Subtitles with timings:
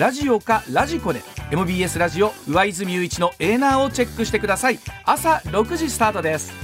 [0.00, 1.20] ラジオかラジコで
[1.50, 4.78] MBS ラジオ上泉雄一のエーナーをチェックしてください。
[5.04, 6.54] 朝6時スタートです。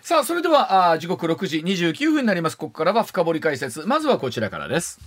[0.00, 2.56] さあそれではあ時刻6時29分になります。
[2.56, 3.80] ここからは深掘り解説。
[3.80, 4.98] まずはこちらからです。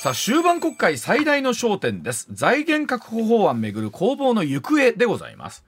[0.00, 2.26] さあ終盤国会最大の焦点です。
[2.32, 5.64] 財源確保法案めぐる攻防の行方でございます。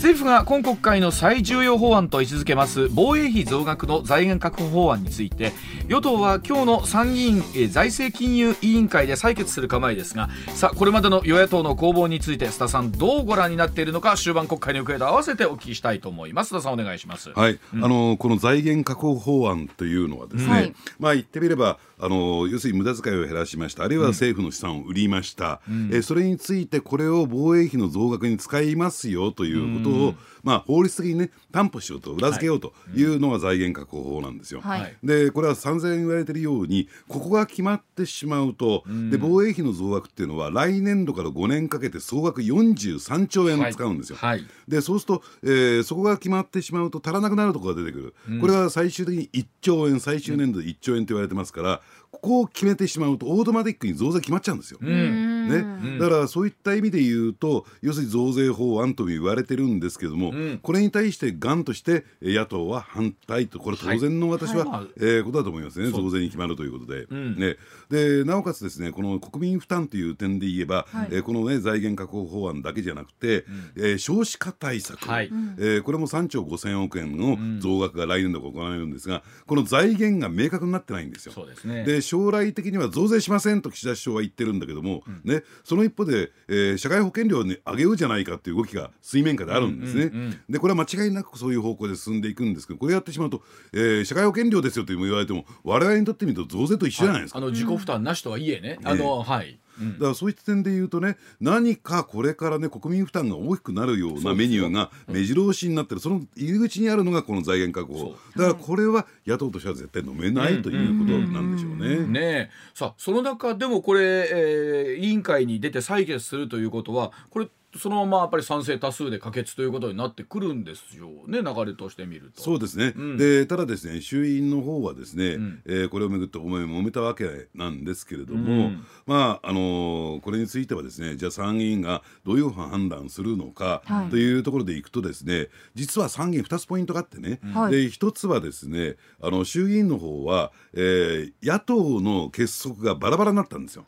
[0.00, 5.52] 政府が今国会の最重要法案と位置づけます防衛費増額の財源確保法案について
[5.88, 16.54] 与党は今日の参議院財政金融委員会で採決する構えですがさあこれまでの与野党の攻防について須田さんどうご覧になっているのか終盤国会の行方と合わせてお聞きしたいと思います。
[16.54, 17.28] 須田さんお願いします。
[17.34, 23.84] はい、うん、あのこの財源確保法案というのはですね、はい、まあ言ってみればあの要するに無駄遣いを減らしました。
[23.84, 34.60] あるいは政府の資産を売りました、うん、えそれについてこれを防衛費の増額に使いますよということを、うん、まあ、法律的にね担保しようと裏付けようというのが財源確保法なんですよ。
[34.60, 44.18] はい、でこれは散々言われているようにここが決まってしまうと、うん、で防衛費の増額っていうのは来年度から5年かけて総額43兆円使うんですよ。
[44.18, 51.82] はい、でそうすると、えー、そこが決まってしまうと足らなくなるところが出てくる、これは最終的に1兆円最終年度で1兆円と言われてますから、
[52.12, 54.80] ここを決めてしまうとオートマティックに増税決まっちゃうんですよ。
[54.80, 65.90] ね、だからそういった意味で言うと要するに増税法案と言われてるんですけども、うん、これに対してがんとして野党は反対とこれ当然の私は、はい、えー、ことだと思いますね。
[65.90, 67.04] 増税に決まるということで。
[67.10, 67.56] うん、ね、
[67.90, 81.32] でなおかつですねこの国民負担という点で言えば、はい、えー、この、ね、財源確保法案だけじゃなくて、うん、えー、少子化対策、はい、えー、これも3兆5000億円の増額が来年度行われるんですがこの財源が明確になってないんですよ。
[81.32, 90.04] そうですね、で将来的には増税しませんと岸田首相は言ってるんだけども、うん、ね、その一方で、えー、社会保険料に上げようじゃないかという動きが水面下であるんですね。
[90.04, 92.66] うんうんうん、でこれは間違いなくそういう方向で進んでいくんです。
[92.66, 97.38] けどこれやってしまうと、えー、社会保険料ですよと言われても我々にとってみると増税と一緒じゃないですか。
[97.38, 106.00] あの自己負担なしとはいえね、あの、はいだからそういった点で言うとね何かこれからね国民負担が大きくなるようなメニューが目白押しになってる。
[106.00, 108.14] その入り口にあるのがこの財源確保。
[108.36, 112.06] だからこれは野党としては絶対飲めないということなんでしょうね。
[112.06, 117.48] ねさあその中でもこれ、えー、委員会に出て採決するということはこれ
[117.78, 122.42] そのままやっぱり賛成多数で可決ということになってくるんですよね流れとしてみると。
[122.42, 143.86] そうですね、うん、でただですね衆院の方はですね、うん、えー、これをめぐって思い揉めたわけなんですけれども、うん、まああのー、これについてはですねじゃあ参議院がどういう判断するのかというところでいくとですね、はい、実は参議院2つポイントがあってね、うん、で1つはですねあの衆議院の方は、えー、野党の結束がバラバラになったんですよ。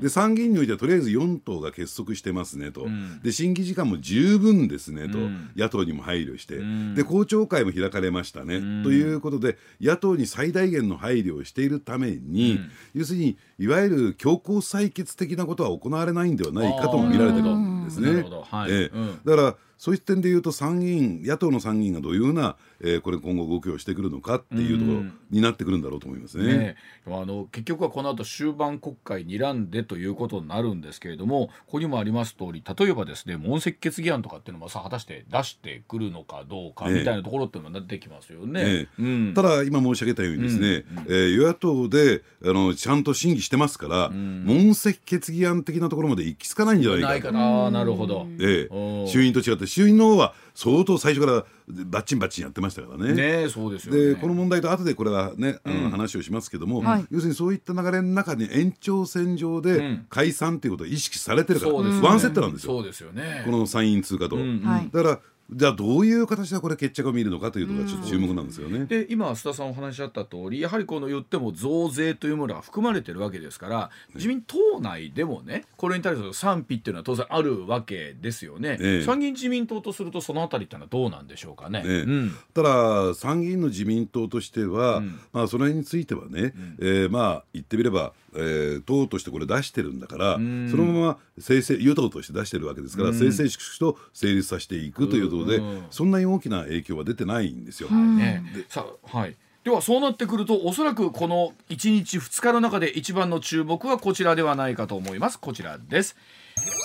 [0.00, 2.86] で参議院においてはとりあえず4党が結束してますねと。
[3.22, 12.60] で審議時間も十分ですねと、うん、野党にも配慮して、うん、で公聴会も開かれましたね、うん、ということで野党に最大限の配慮をしているために、
[12.94, 18.24] 要するにいわゆる強行採決的なことは行われないんではないかとも見られてるんですね。
[18.50, 18.70] はい。
[18.70, 18.90] え
[19.24, 26.58] だからそういう点でいうと参議院野党の参議院がどういうふうな、えー、これ今後動きをしてくるのかっていうところになってくるんだろうと思いますね。
[26.58, 38.62] ねあの結局はこの後終盤国会にらんでということになるんですけれどもここにもあります通り例えばですね問責決議案とかっていうのもさ果たして出してくるのかどうかみたいなところっていうのが出てきますよね。
[38.64, 47.70] えうん、ただ今申し上げたようにですね、うん、えー、与野党であのちゃんと審議してますから、うん、問責決議案的なところまで行き着かないんじゃないかないかな。
[47.70, 53.12] なるほど、ええ、衆院と違って衆院の方は相当最初からバッチンバッチンやってましたからね。
[53.42, 62.72] ねそうですよ、ね、でこの問題と後でこれはね、あの話をしますけども、うん、要するにそういった流れの中に延長線上で解散ということが意識されてるから、うん、ワンセットなんですよ。
[62.72, 63.42] そうですよね。
[63.44, 64.36] この参院通過と。
[64.36, 65.20] うん、だから
[65.50, 68.84] じゃあどういう形でこれ決着を見るのかというのがちょっと注目なんですよね。
[68.84, 78.76] で今須田さんお話しあった通りやはりこの言っても増税というものが含まれてるわけですから自民党内でもねこれに対する賛否っていうのは当然あるわけですよね。
[78.80, 81.82] ええ、参議院自民党とするとそのあたりっていうのはどうなんでしょうかね。
[81.86, 97.88] えうん、ただ参議院の自民党としては、うん、まあその辺についてはね、うん、えー、まあ言ってみればえー、党としてこれ出してるんだからそのまま生成与党として出してるわけですから正々粛々と成立させていくということでそんなに大きな影響は出てないんですよ。
[97.88, 99.36] はい、ね、さはい。
[99.64, 105.38] ではそうなってくるとおそらくこの1日2日の中で一番の注目はこちらではないかと思います。
[105.38, 106.16] こちらです。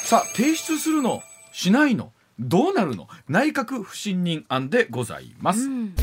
[0.06, 3.08] さあ提出するのしないのどうなるの？
[3.30, 5.96] 内閣不信任案でございます、うん。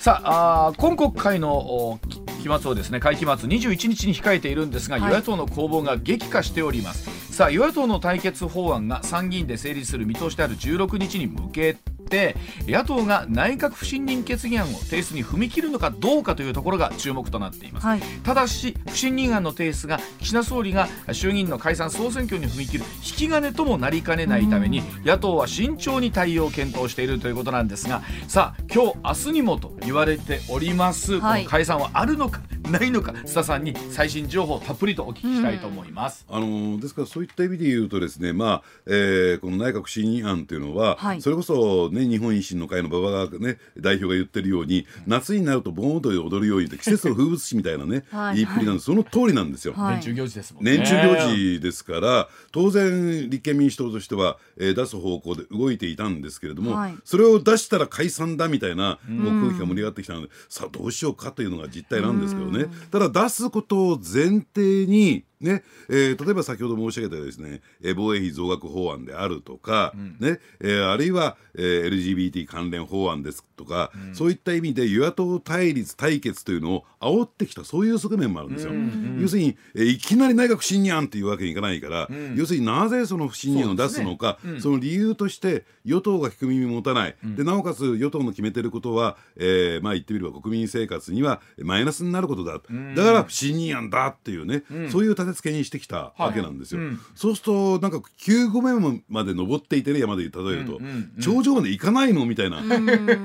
[0.00, 1.98] さあ今国会の
[2.38, 7.18] 期末をですね会期末21日に控えているんですが、はい、与野党の攻防が激化しております。
[7.34, 11.76] さあ与野党の対決法案が参議院で成立する見通しである16日に向け
[12.08, 48.04] て野党が内閣不信任決議案を提出に踏み切るのかどうかというところが注目となっています、はい、ただし不信任案の提出が岸田総理が衆議院の解散総選挙に踏み切る引き金ともなりかねないために野党は慎重に対応を検討しているということなんですがさあ今日明日にもと言われております、はい、この解散はあるのかないのか須田さんに最新情報をたっぷりとお聞きしたいと思います、うん、あのですからそういった意味で言うとですねまあ、えー、この内閣不信任案というのは、はい、それこそね日本維新の会の馬場がね代表が言ってるように、夏になると盆踊りを踊るように季節の風物詩みたいなね
[48.34, 48.86] 言いっぷりなんです。
[48.86, 50.78] その通りなんですよ、はい、年中行事ですもんね。
[50.78, 62.66] 年中行事ですから当然立憲民主党としては、えー、出す方向で動いていたんですけれども、はい、それを出したら解散だみたいなもう空気が盛り上がってきたので、さあどうしようかというのが実態なんですけどねね。
[62.90, 78.72] ただ出すことを前提にねえー、例えば先ほど申し上げたですね、えー、防衛費増額法案であるとか、うん、ねえー、あるいは、えー、LGBT 関連法案ですとか、うん、そういった意味で与野党対立対決というのを煽ってきたそういう側面もあるんですよ。
[78.72, 92.60] うんうん、要するに、えー、いきなり内閣不信任案っていうわけにいかないから、うん、要するになぜその不信任案を出すのかそ、ね,、の理由として与党が聞く耳持たない、でなおかつ与党の決めてることは、えー、まあ言ってみれば国民生活にはマイナスになることだ、だ
[93.04, 102.62] から不信任案だっていうね、そういう立て付けにしてきたわけなんですよ、はいうん、そうするとなんか9合目まで登っていてね山で例えると、うんうんうん、頂上まで行かないのみたいな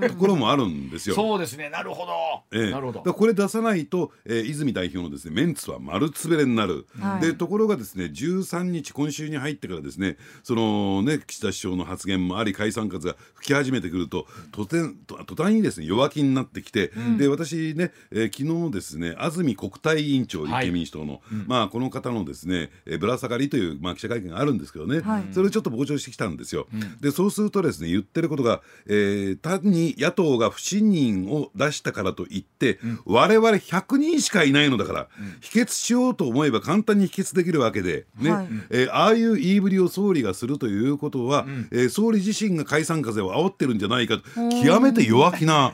[0.09, 1.15] ところもあるんですよ。
[1.15, 1.69] そうですね。
[1.69, 2.13] なるほど、
[2.51, 3.13] ええ、なるほど。
[3.13, 14.95] これ出さないと、えー、泉代表のですねメンツは丸つぶれになる、はい、でところがですね13日今週に入ってからですねそのね岸田首相の発言もあり解散風が吹き始めてくると途端
[15.25, 26.67] 途端にですね弱気になってきて、うん、で私ね、えー、昨日ですね安住国対委員長立憲民主党の、はい、まあこの方のですね、えー、ぶら下がりという、まあ、記者会見があるんですけどね、はい、それをちょっと傍聴してきたんですよ。
[26.73, 38.31] うん、でそうするとですね言ってることが、えー、単に野党が不信任を出したからといって、うん、我々100人しかいないのだから、うん、否決しようと思えば簡単に否決できるわけで、ね。
[38.31, 44.23] はい、えー、ああいう言いぶりを総理がするということは、うん、えー、総理自身が解散風を煽ってるんじゃないかと
[44.63, 45.73] 極めて弱気な、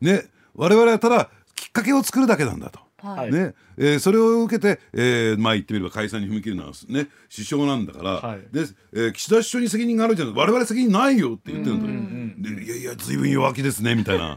[0.00, 2.85] ね、我々はただきっかけを作るだけなんだと。
[3.14, 3.54] はい、ね。
[3.78, 14.36] えー、それを受けて、えー、まあ言ってみれば解散に踏み切るのは、ね、首相なんだから、はい、でえー、岸田首相に責任があるじゃない我々責任ないよって言ってるんだよ、うんうんうん、でいやいや随分弱気ですねみたいな。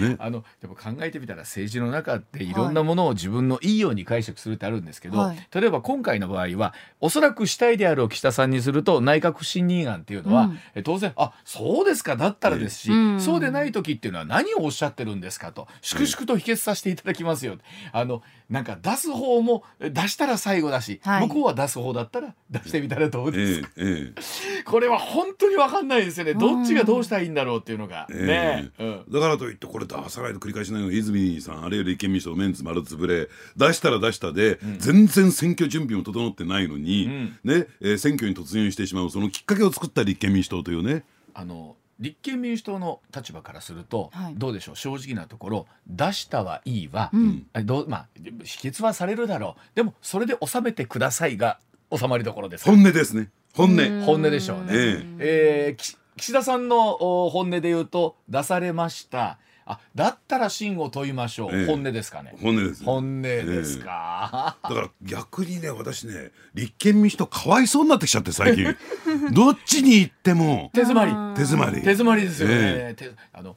[0.00, 17.56] ね、あのでも考えてみたら政治の中っていろんなものを自分のいいように解釈するってあるんですけど、はい、例えば今回の場合はおそらく主体である岸田さんにすると内閣不信任案っていうのは、うん、当然あそうですかだったらですし、うん、そうでない時っていうのは何をおっしゃってるんですかと粛々と否決させていただきますよ、
[17.92, 23.62] あのなんか出す方も出したら最後だし、はい、向こうは出す方だったら出してみたらどうです。
[23.62, 26.34] か、えーえー、 これは本当に分かんないですよね。
[26.34, 41.04] どっちがどうしたらいいんだろうっていうのが、えー、ね、うん、だからといってこれ出さないと繰り返しないの泉さんあるいは立憲民主党メンツ丸つぶれ出したら出したで、うん、全然選挙準備も整ってないのに、うん、ねえー、選挙に突入してしまうそのきっかけを作った立憲民主党というね。
[41.34, 44.76] あの立憲民主党の立場からすると、はい、どうでしょう？
[44.76, 48.06] 正直なところ出したはいいわ、うん、どうまあ
[48.42, 49.60] 否決はされるだろう。
[49.76, 51.58] でもそれで収めてくださいが
[51.94, 52.64] 収まりどころです。
[52.64, 53.28] 本音ですね。
[53.54, 54.04] 本音。
[54.04, 56.96] 本音でしょうね、えー、えー、岸田さんの
[57.30, 59.38] 本音で言うと出されました
[59.70, 62.34] あだったら真を問いましょう、ええ、本音ですかね。
[62.40, 68.76] 本音です、本音ですか、え、だから逆にね私ね立憲民主党かわいそうになってきちゃって最近。
[69.32, 70.70] どっちに行っても。
[70.74, 71.12] 手詰まり。
[71.34, 71.76] 手詰まり。
[71.76, 72.96] 手詰まりですよね、
[73.32, 73.56] あの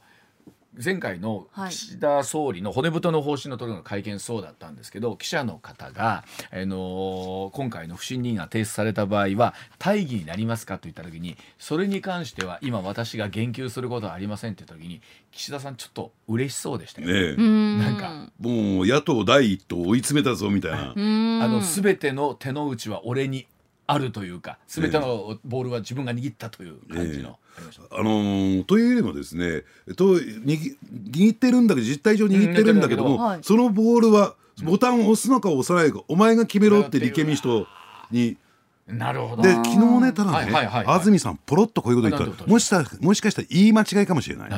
[0.81, 15.01] 前回の岸田総理の骨太の方針の取りの会見そうだったんですけど記者の方が、あのー、今回の不信任が提出された場合は大義になりますかと言った時にそれに関しては今私が言及することはありませんって時に
[15.31, 17.35] 岸田さんちょっと嬉しそうでしたよね。
[17.35, 18.31] ねなんか。
[18.39, 20.91] もう野党第一党追い詰めたぞみたいな。
[20.91, 23.47] あの全ての手の内は俺に
[23.85, 27.37] あるというか全てのボールは自分が握ったという感じの。
[27.91, 29.63] あのー、というよりもですね
[29.95, 37.67] と握ってるんだけど実態上握ってるんだけども、はい、そのボールはボタンを押すのか押さないか、お前が決めろって立憲民主党
[38.11, 38.37] に。
[38.85, 39.41] なるほど。
[39.41, 42.43] で昨日ねただね、はいはい安住さんポロッとこういうこと言った。
[42.43, 44.49] らもしかもしかしたら言い間違いかもしれない、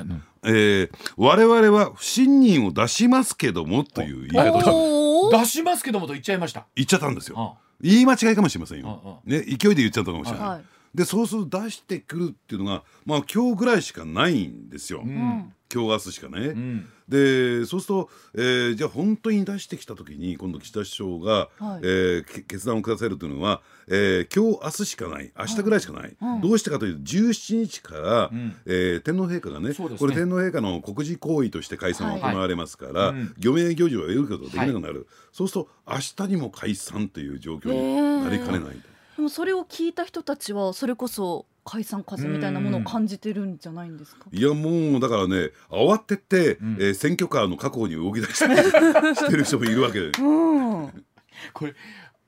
[0.46, 6.66] えー、我々は不信任を出しますけどもという言い方を出しますけどもと言っちゃいました。
[6.76, 25.32] 言っちゃったんですよ言い間違いかもしれませんよ、ね、勢いで言っちゃったかもしれない、はい、でそうすると出してくるっていうのがまあ今日ぐらいしかないんですよ、うん、今日明日しかね、うん、でそうすると、えー、じゃあ本当に出してきた時に今度岸田首相が、はい、えー、決断を下せるというのは、えー、今日明日しかない。
[25.38, 38.82] 明日ぐらいしかない、はい、どうしてかというと17日から、うん、えー、天皇陛下がね、ね、これ天皇陛下の国事行為として解散が行われますから、はい、漁名行事を得ることができなくなる、そうすると明日にも解散という状況になりかねない。
[39.16, 44.28] でもそれを聞いた人たちはそれこそ解散風みたいなものを感じてるんじゃないんですか？
[44.32, 48.56] いやもうだからね慌てて、うん、えー、選挙カーの確保に動き出したり
[49.18, 51.06] してる人もいるわけで、うん、
[51.54, 51.74] これ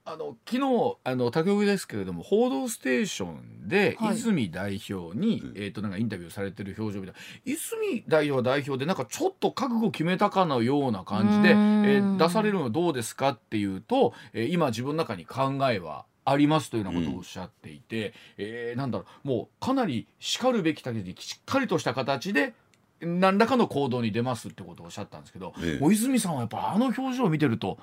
[0.06, 7.20] あの昨日あの他局ですけれども「報道ステーション」で、泉代表に、えー、となんかインタビューされてる表情みたいな。
[7.44, 22.54] 泉代表は代表でなんかちょっと覚悟決めたかのような感じで、えー、出されるのはどうですかっていうと、えー、今自分の中に考えはありますというようなことをおっしゃっていて、うん、えー、なんだろうもうかなりしかるべきだけにしっかりとした形で
[23.00, 27.78] 何らかの行動に出ますってことをおっしゃったんですけど、ええ、大泉さんはやっぱあの表情を見てると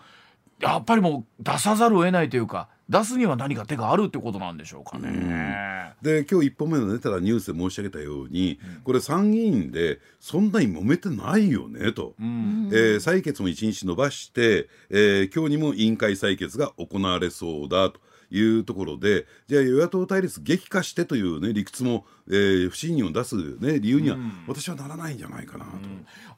[0.60, 5.94] やっぱりもう出さざるを得ないというか出すには何か手があるってことなんでしょうかね。
[6.02, 18.00] で今日1本目のねただニュースで申し上げたように、うん、これ参議院でそんなに揉めてないよねと、うん、えー、採決も1日延ばして、えー、今日にも委員会採決が行われそうだと。
[18.36, 24.16] いうところでじゃあ与野党対立激化してという、ね、理屈も、えー、不信任を出す、ね、理由には
[24.48, 25.70] 私はならないんじゃないかなと。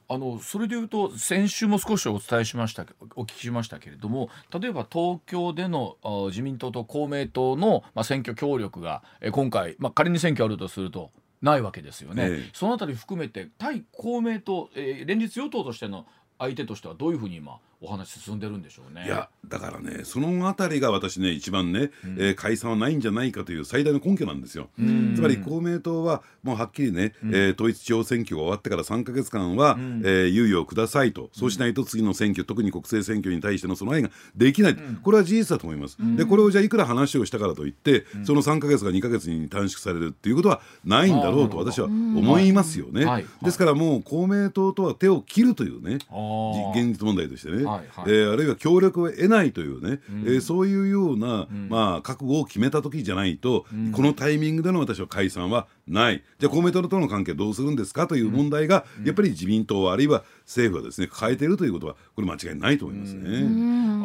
[0.08, 2.86] あのそれでいうと先週も少しお伝えしました
[3.16, 5.96] お聞きしましたけれども例えば東京での
[6.28, 11.10] 自民党と公明党の、まあ、選挙協力がえ今回、まあ、仮に選挙あるとすると
[11.42, 16.06] ないわけですよね、ええ、そのあたり含めて対公明党、えー、連日与党としての
[16.38, 19.04] 相手としてはどういうふうに今お話進んでるんでしょうね。
[19.06, 45.96] いやだからねそのあたりが私ね一番ね、うん、えー、解散はないんじゃないかという最大の根拠なんですよ、つまり公明党はもうはっきりね、うん、えー、統一地方選挙が終わってから3か月間は、うん、えー、猶予をくださいと、そうしないと次の選挙特に国政選挙に対しての備えができない、うん、これは事実だと思います、でこれをじゃあいくら話をしたからといって、その3か月が2か月に短縮されるっていうことはないんだろうと私は思いますよね、はい、ですからもう公明党とは手を切るというね
[46.74, 56.22] 現実問題としてね、はいはい、えー、あるいは協力を得ないというね、うん、えー、そういうような、うん、まあ、覚悟を決めた時じゃないと、うん、このタイミングでの私は解散はない。
[56.38, 63.38] じゃあ公明党との関係どうするんですかという問題が、やっぱり自民党あるいは政府はですね抱えているということはこれ間違いないと思いますね。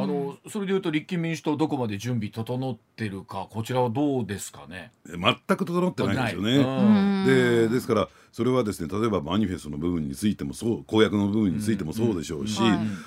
[0.01, 4.91] あのそれでいうと立憲民主党どこまで準備整ってるかこちらはどうですかね？
[5.05, 7.25] 全く整ってないですよね。
[7.25, 12.61] でですからそれはですね例えばマニフェストの部分についてもそう公約の部分についてもそうでしょうし、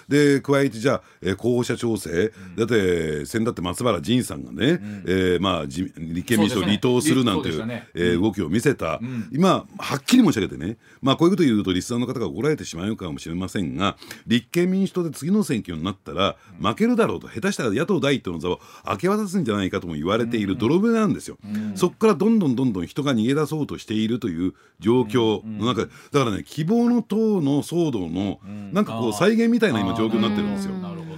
[0.08, 5.90] で加えてじゃあ、えー、候補者調整、だって先だって松原仁さんがね、うえまあ立
[6.24, 7.88] 憲民主党を離党するなんていう、ね。
[7.94, 21.36] え動きを見せた、今はっきり申し上げてね、まあ、こういうことを言うとリスナーの方が怒られてしまうかもしれませんが立憲民主党で次の選挙になったら負けるだろうと下手したら野党第一党の座を明け渡すんじゃないかとも言われている泥船なんですよ。
[21.74, 25.90] そこからどんどんどんどん人が逃げ出そうとしているという状況の中で。
[26.12, 28.40] だからね希望の党の騒動の
[28.72, 30.74] なんかこう再現みたいな今状況になってるんですよ。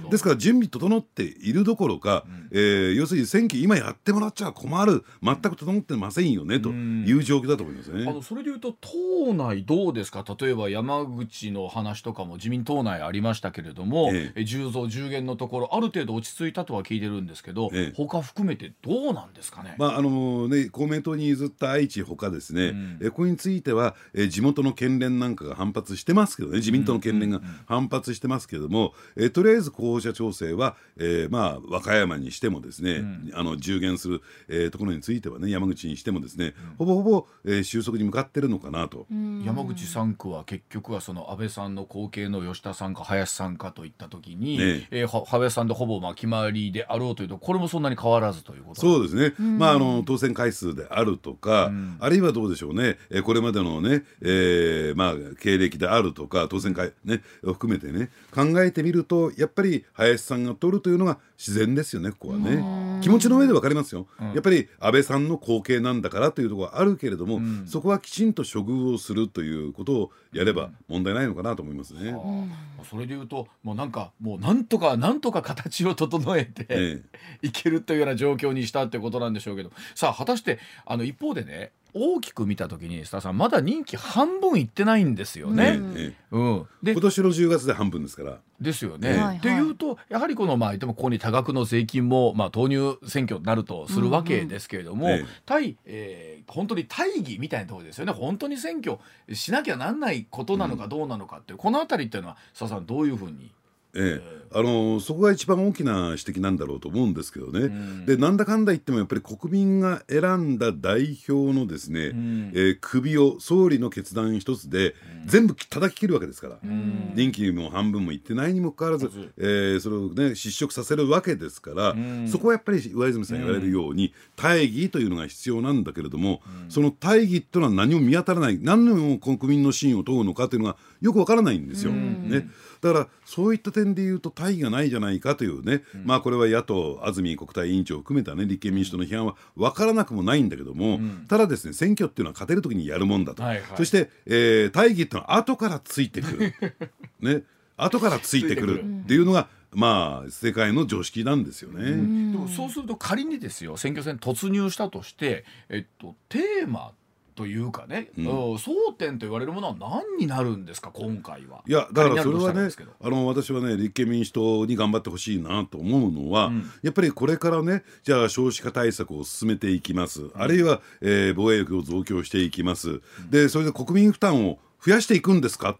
[0.09, 5.03] ですから準備整っているどころか、うん、えー、要するに選挙今やってもらっちゃ困る。
[5.21, 8.05] 全く整ってませんよねという状況だと思いますね。
[8.07, 10.23] あのそれでいうと党内どうですか？
[10.39, 19.75] 例えば山口の話とかも自民党内ありましたけれども、ええ、10増10減のところある程度落ち着いたとは聞いてるんですけど、ええ、他含めてどうなんですかね？
[19.77, 39.07] まああのね公明党に譲った愛知他ですね、うん、えこれについては、え地元の県連なんかが反発してますけどね自民党の県連が反発してますけども、えとりあえず候補者調整は、えー、まあ和歌山にしてもですね、うん、あの従減する、えー、ところについてはね山口にしてもですね、うん、ほぼほぼ、えー、収束に向かってるのかなと。
[39.09, 45.05] 山口3区は結局はその安倍さんの後継の吉田さんか林さんかといった時に、ねえ。
[45.05, 48.81] ー、安倍さんでほぼまあ決まりであろうというとこれもそんなに変わらずということ。
[48.81, 63.01] そうですね、まあ、あの当選回数であるとか、あるいはどうでしょうね、えー、これまでのね、えーまあ、経歴であるとか当選回、ね、含めてね考えてみるとやっぱり林さんが取るというのが自然ですよねここはね。
[63.01, 72.51] 気持ちの上で分かりますよ、うん、やっぱり安倍さんの後継なんだからというところはあるけれども、うん、そこはきちんと処遇をするということをやれば問題ないのかなと思いますね、うん、
[72.89, 77.03] それでいうともうなんかもうなんとかなんとか形を整えて、え
[77.41, 79.71] え、 いけるというような状況にしたってことなんでしょうけど。
[79.95, 85.79] さあ果たしてあの一方でね大きく見た時に須田さんまだ任期半分いってないんですよね。
[85.95, 88.37] ええうん、で今年の10月で半分ですから。
[88.59, 89.09] ですよね。
[89.09, 98.97] ええはいはいっていうとやはりこのまあ言ってもここに多額の税金もまあ投入選挙になるとするわけですけれども、うんうんええ対、えー本当に大義みたいなところですよね本当に選挙
[99.35, 103.51] しなきゃなんないことなのかどうなのかっていう、このあたりっていうのは佐々さんどういうふうに？
[103.95, 108.05] ええ、あのそこが一番大きな指摘なんだろうと思うんですけどね、ん。
[108.05, 112.51] でなんだかんだ言ってもやっぱり国民が選んだ代表のですね、ん。
[112.53, 114.93] えー首を総理の決断一つで
[115.25, 117.13] 全部叩き切るわけですから、ん。
[117.15, 122.27] 任期も半分もいってないにもかかわらずえーそれをね失職させるわけですから、ん。
[122.27, 128.59] そこはやっぱり上泉さん言われるように、大義というのが必要なんだけれども、その大義っていうのは何も見当たらない。
[128.61, 131.91] 何の国民の信を問うのかというのがよくわからないんですよ。
[131.91, 132.47] ね、
[132.81, 143.63] だからそういった点で言うと大義がないじゃないかというね、まあこれは野党安住国対委員長を含めたね立憲民主党の批判は分からなくもないんだけども、ただですね選挙っていうのは勝てる時にやるもんだと、はいはい。
[143.77, 146.53] そして、えー大義っていうのは後からついてくる。
[147.19, 147.43] ね。
[147.77, 151.91] 後からついてくるっていうのがまあ世界の常識なんですよね。
[151.91, 151.97] で
[152.37, 156.93] もそうすると仮にですよ選挙戦突入したとして、えっと、テーマ
[157.37, 158.25] というかね、うん。
[158.25, 158.33] うん。
[158.55, 161.63] 争点と言われるものは何になるんですか今回は。
[161.67, 162.69] いやだからそれはね
[163.01, 166.69] あの私はね立憲民主党に頑張ってほしいなと思うのは、ん。
[166.81, 175.77] やっぱりこれからねじゃあ少子化対策を進めていきます、あるいは、えー防衛力を増強していきます、でそれで国民負担を増やしていくんですか？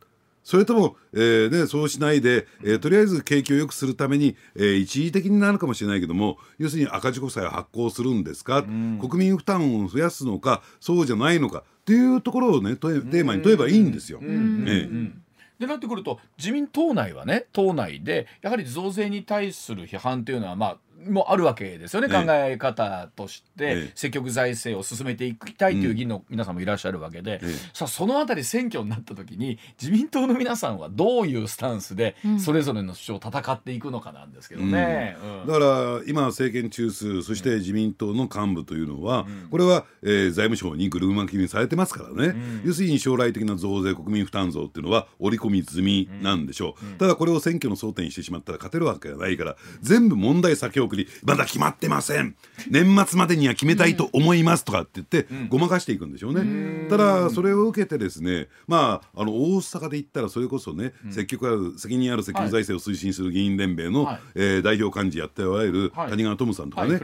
[0.47, 14.19] それとも、えーね、そうしないで、えーとりあえず景気を良くするために、えー一時的になるかもしれないけども要するに赤字国債を発行するんですか、国民負担を増やすのかそうじゃないのかっていうところをねとテーマに問えばいいんですよ。
[14.23, 15.11] ええ。
[15.59, 22.25] でなってくると自民党内はね党内でやはり増税に対する批判というのはまあもあるわけですよね、ええ。
[22.25, 23.65] 考え方として。
[23.65, 23.91] ええ。
[23.95, 27.47] 積極財政を進めていきたいという議員の皆さんもいらっしゃるわけで、ええ。
[27.73, 35.17] さあそのあたり選挙になった時に自民党の皆さんはどういうスタンスでそれぞれの主張を戦っていくのかなんですけどね。
[35.43, 35.47] うん。
[35.47, 52.35] だから今政権中枢そして自民党の幹部というのは、これは、えー財務省にぐるぐま決めされてますからね、要するに将来的な増税国民負担増っていうのは織り込み済みなんでしょう、ただこれを選挙の争点にしてしまったら勝てるわけがないから全部問題先送りまだ決まってません。
[52.69, 64.19] 年末までには決めたいと思いますとかって言って、ごまかしていくんでしょうね、ただそれを受けてですねまああの大阪で言ったらそれこそね、積極ある責任ある積極財政を推進する議員連盟の、はい。
[64.35, 66.09] えー代表幹事やっておられるはい。
[66.09, 66.99] 谷川トムさんとかね、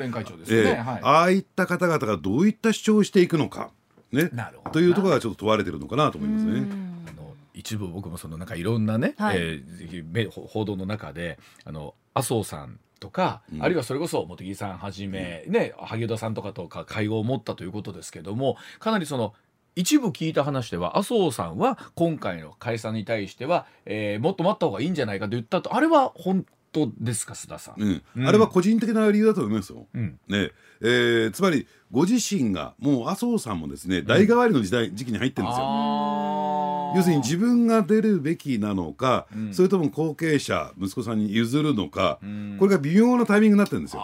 [1.02, 3.72] ああいった方々がどういった主張をしていくのか、
[4.12, 4.30] ね。
[4.34, 4.66] なるほど。
[4.66, 6.68] なというところがちょっと問われてるのかなと思いますね。
[7.08, 9.38] あの一部僕もそのなんかいろんなね、はい。
[9.38, 19.34] えーめ報道の中であの麻生さんとか、あるいはそれこそ茂木さんはじめ、ね萩生田さんとかとか会合を持ったということですけどもかなりその
[19.76, 27.82] 一部聞いた話では麻生さんは今回の解散に対しては、えーもっと待った方がいいんじゃないかと言ったとあれは本当ですか須田さん。
[27.82, 28.04] うん。
[28.18, 28.28] うん。
[28.28, 29.88] あれは個人的な理由だと思いますよ。
[29.94, 30.20] うん。
[30.28, 30.52] ね。
[30.82, 36.94] えーつまりご自身がもう麻生さんもですね代替わりの時代、時期に入ってるんですよ。
[36.96, 39.54] 要するに自分が出るべきなのか、ん。
[39.54, 42.58] それとも後継者息子さんに譲るのか、ん。
[42.60, 44.04] これが微妙なタイミングになってるんですよ。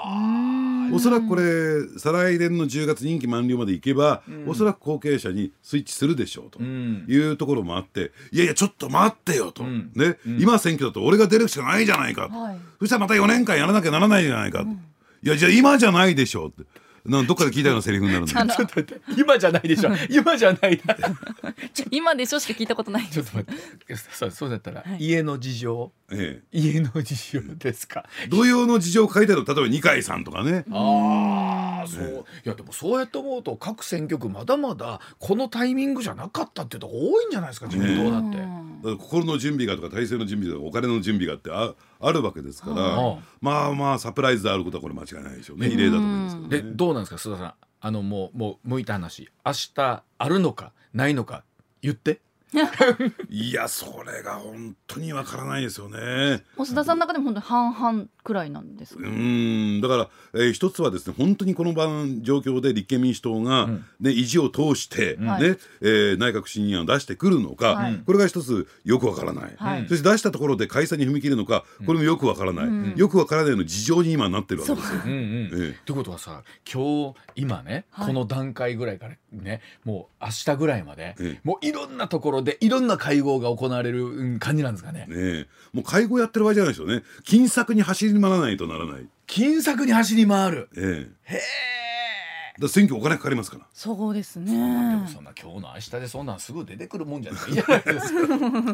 [0.92, 7.06] あおそらくこれ再来年の10月任期満了までいけば、おそらく後継者にスイッチするでしょうとん。
[7.08, 9.92] いうところもあって、いやいやちょっと待ってよと、ん。
[9.96, 12.60] ね、今選挙だと俺が出るしかないじゃないか、はい。
[12.80, 14.66] そしたらまた4年間やらなきゃならないじゃないか、
[15.24, 16.64] いやじゃあ今じゃないでしょうって
[17.10, 19.02] なんどっかで聞いたようなセリフになるんであのちょっと待って。
[19.18, 19.92] 今じゃないでしょ。
[20.10, 20.96] 今じゃないな。
[21.92, 23.96] 今でしょしか聞いたことないちょっと待って。
[23.96, 25.04] そうそうだったら、はい。
[25.04, 25.92] 家の事情。
[26.12, 28.06] え家の事情ですか。
[28.24, 32.26] え、同様の事情を書いてある例えば二階さんとかね、ああそう。
[32.46, 45.68] いやでもそうやって思うと各選挙区まだまだこのタイミングじゃなかったっていうとこ多いんじゃないですか自民党だって、心の準備がとか体制の準備とかお金の準備がってああるわけですから、はいまあまあサプライズであることはこれ間違いないでしょうね。
[45.68, 46.62] 異例だと思いますけどね。
[46.62, 47.54] でどうなんですか須田さん。
[47.82, 51.44] あのもうもう向いた話明日あるのかないのか
[51.82, 52.20] 言って
[53.30, 56.44] いやそれが本当にわからないですよね。
[56.58, 59.02] 増田さんの中でも本当に半々くらいなんですか？
[59.02, 63.68] うーんだから、えー一つはですね本当にこの場の状況で立憲民主党が、
[64.00, 65.44] ね意地を通して、はい。
[65.44, 68.02] ねえー内閣不信任案を出してくるのか、はい。
[68.06, 69.88] これが一つよくわからない、はい。
[69.88, 75.02] そして出したところで解散に踏み切るのかこれもよくわからない、よくわからないの事情に今なってるわけですよ。
[75.06, 75.08] う。
[75.08, 78.08] んうんええってことはさ今日今ね、はい。
[78.08, 81.42] この段階ぐらいからねもう明日ぐらいまで、ええ。
[81.44, 85.06] もういろんなところでいろんな会合が行われるうん感じなんですかね。
[85.08, 90.70] ねえもう会合やってる場合じゃないですよね金策に走り回らないとならない、金策に走り回る。
[90.76, 91.42] ええへえ。
[92.60, 94.52] だ選挙お金かかりますからそうですね。
[94.52, 98.14] でもそんな今日の明日でそんなんすぐ出てくるもんじゃないじゃないです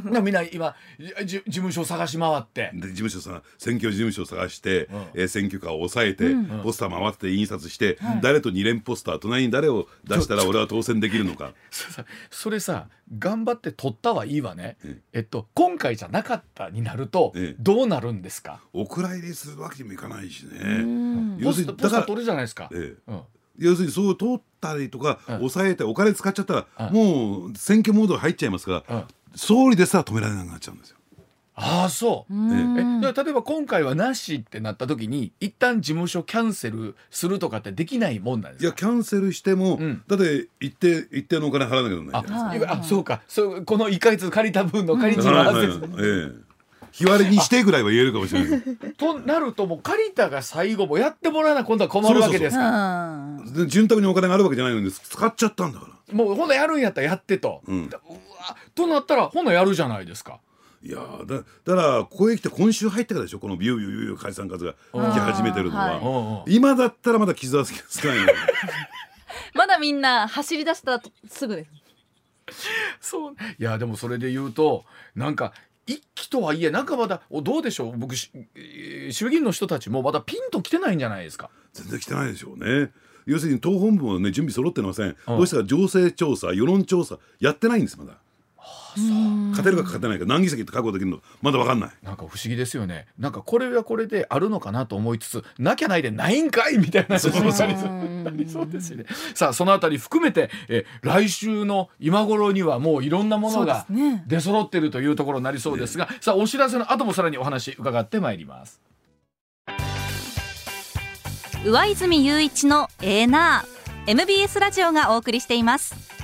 [0.01, 0.21] か。
[0.21, 0.75] みんな今
[1.23, 2.71] じ事務所探し回って。
[2.73, 11.53] で事務所さん選挙事務所を探して、うんえー選挙カーを抑えて、ポスター回って印刷して、はい誰と二連ポスター隣に誰を出したら俺は当選できるのか
[12.31, 15.01] それさ頑張って取ったはいいわねえ。
[15.13, 18.61] えっと今回じゃなかったになるとええどうなるんですか？
[18.73, 20.83] お蔵入りするわけにもいかないしうね。
[20.83, 22.69] ん要するにだからー取るじゃないですか。
[22.73, 23.21] ええうん
[23.59, 29.03] 要するにそう通ったりとか、うん抑えてお金使っちゃったら、うんもう選挙モード入っちゃいますから、うん
[29.35, 30.95] 総理ですら止められなくなっちゃうんですよ。
[31.57, 32.33] ああそう。
[32.33, 32.99] うん。
[32.99, 38.67] えじゃあ例えば今回はなしってなった時に一旦事務所キャンセルするとかってできないもんなんですか？
[38.67, 40.03] いやキャンセルしても、うん。
[40.07, 42.71] だって一定一定のお金払わなきゃならないじゃないですか。
[42.73, 43.21] はいあそうか。
[43.27, 46.44] そうこの1か月借りた分の借り値はいはいは合わせてええ
[46.95, 48.61] 日割りにしてぐらいは言えるかもしれない。
[48.97, 52.69] となるともう借りたが最後もやってもらわな今度は困るわけですか
[53.39, 53.53] うん。
[53.53, 56.15] で潤沢にお金があるわけじゃないのに使っちゃったんだから。
[56.15, 57.83] もうほなやるんやったらやってと、うん。
[57.85, 60.39] うわとなったらほなやるじゃないですか。
[60.83, 63.39] いやーだだからここへ来て今週入ってからでしょ？
[63.39, 64.75] このビュービュービュー解散数が。
[64.93, 65.11] うん。
[65.11, 66.55] 来始めてるのは、はい。
[66.55, 67.73] 今だったらまだ傷は少
[68.07, 68.31] ないの。
[69.53, 72.69] まだみんな走り出したらすぐです。
[73.01, 73.35] そう。
[73.59, 75.51] いやでもそれで言うとなんか
[75.87, 77.21] 一期とはいえなんかまだ。
[77.29, 77.97] おどうでしょう？
[77.97, 81.49] 僕衆議院の人たちもまだピンと来てないんじゃないですか？
[81.73, 82.91] 全然来てないでしょうね。
[83.25, 85.37] 要するに党本部もね準備揃ってません、うん。
[85.37, 88.13] どうしたら情勢調査世論調査やってないんですまだ
[89.51, 91.17] 勝てるか勝てないか何議席って確保できるの？
[91.17, 91.89] かまだ分かんない。
[92.01, 93.07] なんか不思議ですよね。
[93.19, 97.19] なんかこれはこれであるのかなと思いつつなきゃないでないんかいみたいな。
[97.19, 99.05] そうそうそうありそうですよね。
[99.33, 103.85] さあそのあたり含めてえ来週の今頃にはもういろんなものが
[104.27, 108.81] 出揃ってるというところになりそうですが、さあお知らせの後もさらにお話伺ってまいります。
[111.65, 113.75] 上泉雄一のエーナー。
[114.07, 116.14] MBS ラジオがお送りしています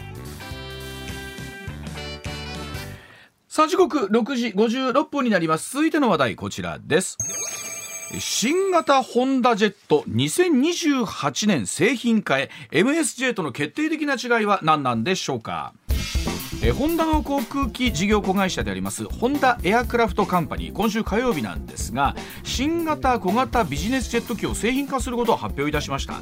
[3.53, 5.73] さあ時刻6時56分になります。
[5.73, 7.17] 続いての話題こちらです。
[8.17, 15.73] 新型ホンダジェット2028年製品化へ MSJ との決定的な違いは何なんでしょうか？
[16.63, 26.21] えホンダの航空機事業子会社でありますホンダエアクラフトカンパニー今週火曜日なんですが新型小型ビジネスジェット機を製品化することを発表いたしました。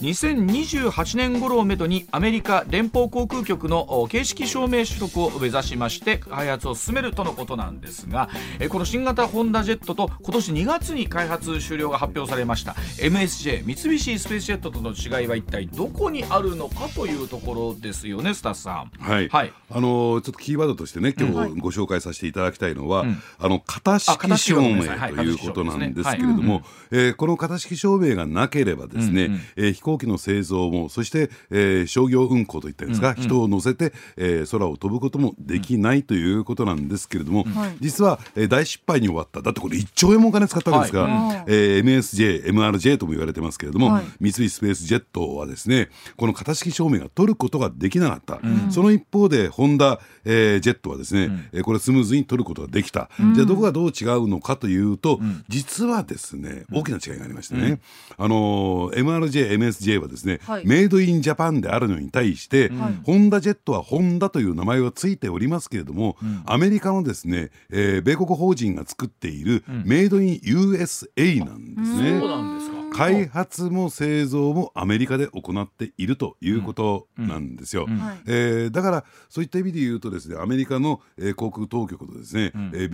[0.00, 8.28] 2028年頃をめどにアメリカ連邦航空局のお形式証明取得を目指しまして開発を進めるとのことなんですが
[8.60, 12.72] えーこの新型ホンダジェットと今年2月に開発終了が発表されました。
[12.98, 18.90] MSJ 三菱スペースジェットとの違いは一体どこにあるのかというところですよねスタッフさん。
[19.00, 19.52] はい、はい。
[19.70, 21.52] あのーちょっとキーワードとしてね今はい。
[21.54, 23.22] 日ご紹介させていただきたいのは、うん。
[23.38, 29.40] あの型あ式証明ということなんですけれども、えーこの型式証明がなければですね、うんうん。
[29.56, 33.22] えー飛行機の製造もそして、えー商業運航といったんですが、うんうん。
[33.22, 37.76] 人を乗せて、えー空を飛ぶこともできないということなんですけれども、はい。
[37.80, 44.04] 実は、えー大失敗に終わっただってこれ1兆円もお金使ったわけですが、はいえー MSJ、MRJ とも言われてますけれども、はい。
[44.20, 57.80] 三菱スペースジェットはですねこの型式証明が取ることができなかった、その一方でホンダ、えージェットはですね、えーこれスムーズに取ることができた、じゃあどこがどう違うのかというと、実はですね大きな違いがありましてね、
[58.16, 60.66] あのー MRJ、MSJ はですね、はい。
[60.66, 62.98] メイドインジャパンであるのに対して、はい。
[63.04, 72.20] ホンダジェットはホンダという名前はついておりますけれども、アメリカのですね、えー米国法人が作っているメイドイン USA なんですね。
[72.20, 72.87] そうなんですか。
[72.92, 77.86] 開発も製造もアメリカで行っているということなんですよ。
[78.26, 82.72] えーだからそういった意味で言うとですねアメリカの、えー航空当局とですね、ん。
[82.74, 82.88] え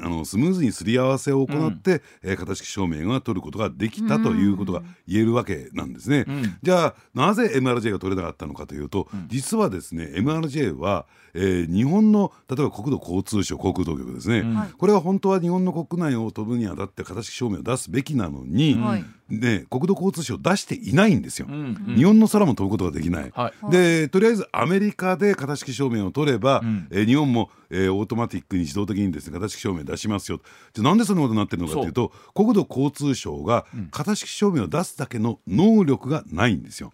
[0.00, 6.20] あのスムーズにすり合わせを行って、えー型式証明が取ることができたということが言えるわけなんですね。
[6.20, 6.58] ん。
[6.62, 14.70] じゃあなぜ MRJ が取れなかったのかというと、実はですね MRJ は、えー日本の例えば国土交通省航空当局ですね、はい。
[14.70, 21.46] これは本当は日本の国内を飛ぶにあたって型式証明を出すべきなのに、はいね、国土交通省出していないんですよ。
[21.48, 21.54] うん
[21.88, 23.32] うん日本の空も飛ぶことができない。
[23.34, 23.70] はい。
[23.70, 30.40] でとりあえずアメリカで型式証明を取れば、んえー日本も、えーオートマティックに自動的にですね型式証明出しますよ
[30.72, 36.92] じゃあなんでそんなことになってるのかというと国土交通省が型式証明を出すだけの能力がないんですよ。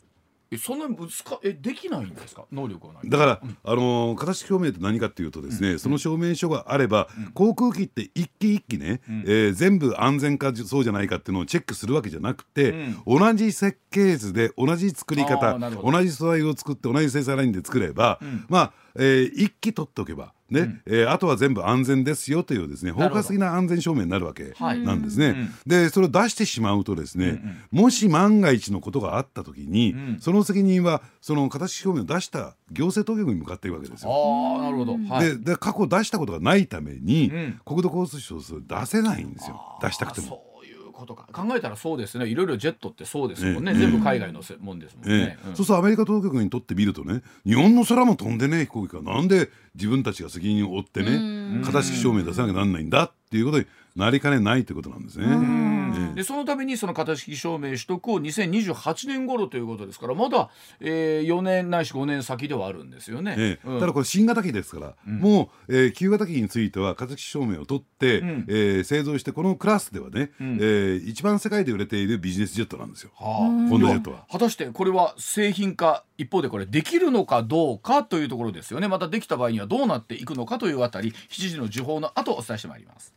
[0.55, 2.45] えそんな難かえできないんですか？
[2.53, 3.09] 能力はない。
[3.11, 12.73] だから、あのー型式証明って何かっていうとですね、その証明書があれば、航空機って一機一機ね、えー全部安全かそうじゃないかっていうのをチェックするわけじゃなくて、
[13.07, 20.83] 同じ設計図で同じ作り方同じ素材を作って同じ生産ラインで作れば、まあ、えー一機取っておけばね、うん。
[20.87, 24.81] えーあとは全部安全ですよというですね包括的な安全証明になるわけはい。
[24.81, 25.29] なんですね。
[25.29, 30.19] うんでそれを出してしまうとですね、うんもし万が一のことがあった時に、うん。
[30.21, 34.11] その責任はその形証明を出した行政当局に向かっていくわけですよ。
[34.11, 37.61] ああなるほど、はい、でで過去出したことがないために、うん。
[37.65, 39.61] 国土交通省はそれ出せないんですよ。
[39.83, 40.54] 出したくても。
[40.95, 41.29] ことか。
[41.33, 42.27] 考えたらそうですね。
[42.27, 43.79] いろいろジェットってそうですもんね、ええ。
[43.79, 45.15] 全部海外のせもんですもんね。
[45.15, 45.49] え、え。
[45.49, 45.57] うん。
[45.57, 55.74] そうするとアメリカ当局にとってみるとね日本の空も飛んでねえ飛行機がなんで自分たちが責任を負ってね型式証明出さなきゃなんないんだっていうことになりかねないということなんですね。
[55.97, 63.35] ええでそのためにその型式証明取得を2028年頃ということですからまだ、えー、4年ないし5年先ではあるんですよね。
[63.39, 73.11] ええうんただこれ新型機ですから、もう、えー旧型機については型式証明を取って、うんえー製造してこのクラスではね、んえー一番世界で売れているビジネスジェットなんですよ。
[73.17, 74.27] はあホンダジェットは。
[74.31, 83.15] 果たしてこれは製品化一方でこれできるのかどうかというところですよねまたできた場合にはどうなっていくのかというあたり7時の時報の後お伝えしてまいります。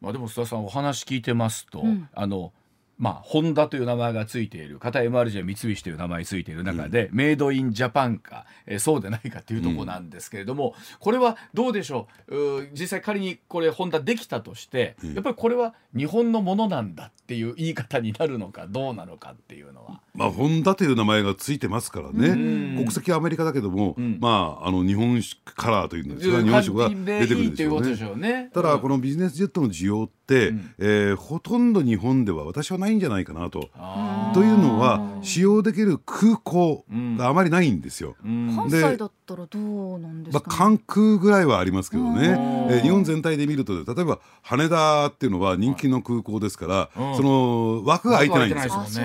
[0.00, 2.08] まあでも須田さんお話聞いてますと、うん。
[2.14, 2.52] あの
[2.98, 4.78] まあホンダという名前がついている。
[4.78, 12.36] 片 MRJ 三菱という名前ついている中で、メイドインジャパンか、えーそうでないかというところなんですけれども、これはどうでしょう？
[12.36, 20.00] うー実際仮にこれホンダできたとして、やっぱりこれは日本のものなんだっていう言い方になるのかどうなのかっていうのは。
[20.14, 22.76] まあ、ホンダという名前がついてますからね、うん。
[22.78, 24.18] 国籍はアメリカだけども、ん。
[24.20, 28.50] まあ、あの日本カラーというんですか日本色が出てくるんですよいいっていうねしょうね。
[28.54, 30.74] ただうんこのビジネスジェットの需要って、ん。
[30.78, 33.70] えーほとんど日本では私はないんじゃないかなと。
[33.74, 36.84] あというのは使用できる空港
[37.16, 38.16] があまりないんですよ。
[38.24, 38.56] ーうん。
[38.56, 39.58] 関西だったらど
[39.96, 47.16] うなんですまあ、か、ね関空ぐらいはありますけどね、うんえー日本全体で見ると例えば羽田っていうのは人気の空港ですから、うん。
[47.16, 49.04] その枠が空いてないんですよ。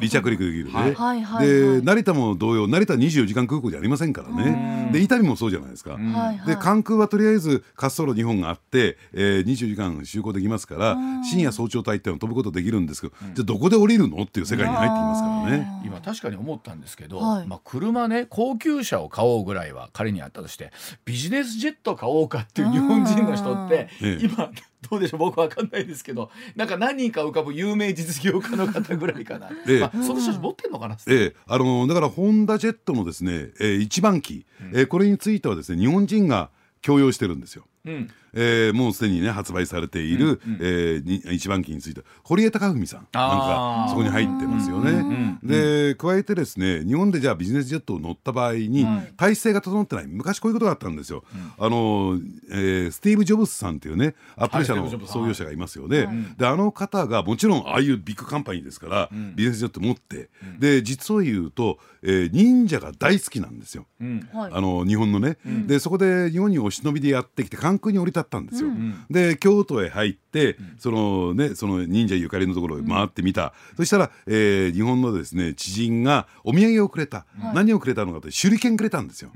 [0.00, 0.70] 離着陸できるね。
[0.72, 0.94] はい。
[0.94, 1.82] はいはいではい。
[1.82, 4.90] 成田も同様成田は24時間空港じゃありませんからね。
[4.92, 5.98] で伊丹もそうじゃないですか。
[6.46, 10.96] で関空はとりあえず滑走路2本があって、えー、24時間就航できますから
[11.28, 15.82] 深夜早朝帯っていうのは飛ぶことできるんですけど、じゃあどこで降りるのっていう世界に入ってきますからね。
[15.84, 17.46] 今確かに思ったんですけど、はい。
[17.46, 20.72] まあ、車ね高級車を買おうぐらいは仮にあったとして
[21.04, 24.24] ビジネスジェット買おうかっていう日本人の人ってええ。
[24.24, 24.50] 今
[24.90, 25.20] どうでしょう？
[25.20, 29.80] 僕わかんないですけどなんか何人か浮かぶ有名実業家の方ぐらいかな、 ええ。
[29.80, 30.96] まあ、その人たち持ってんのかな？
[31.06, 31.36] ええ。
[31.46, 37.64] あのだからホンダジェットのですね、えー一番機、えーこれについてはですね日本人が供用してるんですよ。
[37.86, 43.00] うんえーもうすでにね発売されている、えーに一番機について堀江貴文さん。
[43.00, 43.08] なん
[43.40, 44.90] かそこに入ってますよね。
[45.02, 50.06] んで加えてですね日本でじゃあビジネスジェットを乗った場合に、体制が整ってない。
[50.06, 51.24] 昔こういうことがあったんですよ。
[51.58, 52.18] あの、
[52.50, 56.08] えースティーブ・ジョブズさんっていうねアップル社の創業者がいますよね。
[56.38, 63.86] であの方がもちろんああいうビッグカンパニーですから、ビジネスジェット持って、で実を言うと、えー忍者が大好きなんですよ。
[64.00, 64.28] うん。
[64.32, 64.52] はい。
[64.52, 68.70] あの日本のね、でそこで日本にお忍びでやってきて関空に降り立ったんですよ。
[69.10, 79.30] で京都へ入って、そのねその忍者ゆかりのところを回ってみた、そしたら、えー日本のですね知人がお土産をくれた、何をくれたのかという手裏剣くれたんですよ。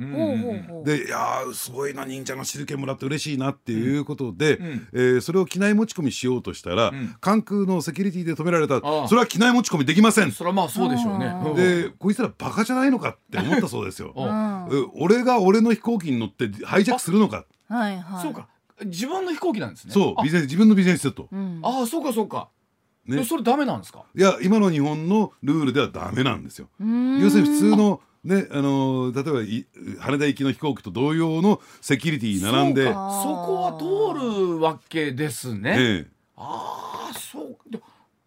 [0.85, 4.59] でいやーすごいな忍者の手裏剣もらって嬉しいなっていうことで、
[4.93, 8.81] えーそれを機内持ち込みしようとしたら、関空のセキュリティで止められた。
[9.09, 10.33] それは機内持ち込みできません。
[10.33, 11.27] それはまあそうでしょうね。
[11.45, 11.55] うん。
[11.55, 14.15] でこいつらバカじゃないのかって思ったそうですよ。
[14.95, 18.49] 俺が俺の飛行機に乗ってハイジャックするのか、はいはいそうか
[18.85, 19.93] 自分の飛行機なんですね。
[19.95, 22.49] そうビジネス自分のビジネスジェット、うんああそうかそうか。
[23.07, 24.05] ねでそれダメなんですか？
[24.15, 26.69] いや今の日本のルールではダメなんですよ。
[26.81, 29.67] うん要するに普通のねあの例えばい
[30.01, 35.77] 羽田行きの飛行機と同様のセキュリティ並んでそこは通るわけですね。
[35.79, 37.79] ええああそうで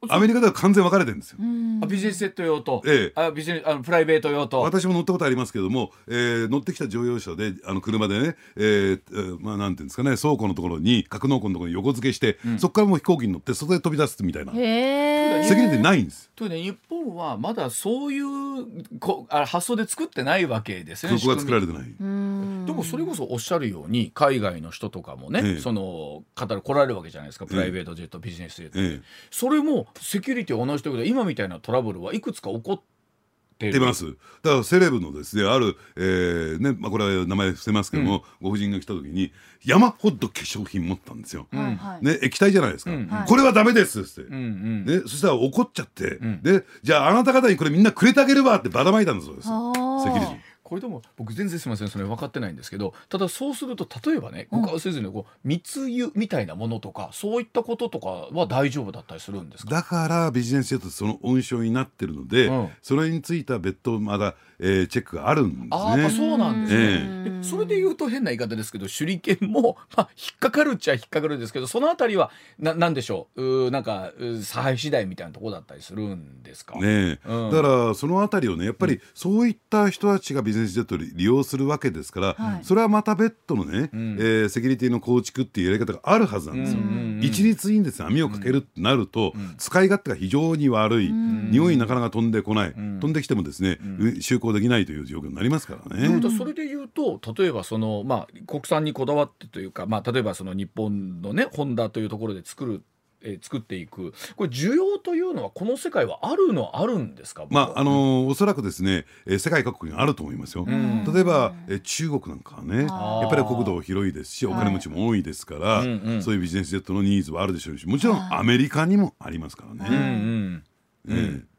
[0.08, 1.38] アメリカでは完全分かれてるんですよ。
[1.42, 1.80] うん。
[1.84, 3.22] あビジネスセット用と、ええ。
[3.22, 4.62] あビジネスあのプライベート用と。
[4.62, 14.54] 私も乗ったことありますけども、えー乗ってきた乗用車であの車でね、えーえーまあなんていうんですかね倉庫のところに格納庫のところに横付けして、そこからもう飛行機に乗って外で飛び出すみたいな。
[14.54, 16.30] セへえキュリティないんです。
[16.36, 21.18] というね日本はまだそういうこあ発想で作ってないわけですよね。
[21.18, 21.96] 空港が作られてない。
[22.00, 22.66] うん。
[22.66, 25.60] でもそれこそおっしゃるように海外の人とかもね、ええ。
[25.60, 33.74] その方が来られるわけじゃないですかプライベートジェット、ビジネスジェット、ええそれもセキュリティ同じということで今みたいなトラブルはいくつか起こってる？
[33.74, 34.06] 出ます。
[34.06, 39.34] だからセレブのですねある、えーねまあ、これは名前伏せますけども、ご婦人が来た時に
[39.66, 41.46] 山ほど化粧品持ったんですよ。
[41.52, 42.06] はいはい。
[42.06, 42.92] ね、液体じゃないですか、
[43.28, 44.86] これはダメですって、うんうん。
[44.86, 46.42] ね、そしたら怒っちゃって、ん。
[46.42, 49.48] でじゃああなた方にこれみんなくれてあげればってばらまいたんだそうです。
[49.48, 50.38] セキュリティ
[50.70, 59.72] これでも僕全然すみませんそれ分かってないんですけどただそうすると例えばね誤解をせずにこう密輸みたいなものとかそういったこととかは大丈夫だったりするんですか？
[59.72, 62.70] だからビジネスジェットってその温床になってるので、うん。
[62.82, 65.68] それについた別途まだ、えー、チェックがあるんですね。
[65.72, 73.42] ああそうなんですね、えでそれで言うと変な言い方ですけど手裏剣も、 まあ、引っかかるっちゃ引っかかるんですけどそのあたりはななんでしょう？
[73.42, 77.20] うーなんかう差配次第みたいなところだったりするんですか、ねえ。
[77.26, 77.52] うん。
[77.52, 82.64] だからそのあたりをねやっぱりそういった人たちがビジネスジェットを利用するわけですから、はい。
[82.64, 84.18] それはまた別途のね、ん。
[84.20, 86.80] えーセキュリティの構築っていうやり方があるはずなんですよ。
[86.80, 93.78] うんうんうん一律にですね網をかけるってなると、使い勝手が非常に悪い、匂いなかなか飛んでこない、飛んできてもですね、
[94.22, 96.22] 就航できないという状況になりますからね。
[96.38, 102.84] それで言うと例えばその、まあ、国産にこだわってというか、まあ、例えばその日本のねホンダというところで作る、
[103.22, 104.14] えー作っていく。
[104.38, 107.46] これ需要というのはこの世界はあるのはあるんですか？
[107.50, 110.66] まああのーおそらくですね、えー世界各国にあると思いますよ。
[110.66, 111.04] ん。
[111.14, 116.22] 例えば、えー中国なんかはねやっぱり国土広いですしお金持ちも多いですから、うんうん。
[116.24, 119.90] そういうビジネスジェットのニーズはあるでしょうしもちろんアメリカにもありますからうんうね。
[119.90, 120.64] ん
[121.10, 121.50] ええ